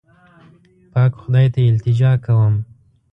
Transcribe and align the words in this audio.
پاک 0.91 1.11
خدای 1.21 1.47
ته 1.53 1.59
التجا 1.69 2.11
کوم. 2.25 2.53